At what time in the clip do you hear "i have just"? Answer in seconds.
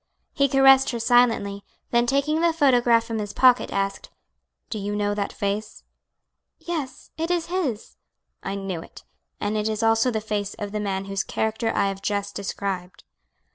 11.75-12.33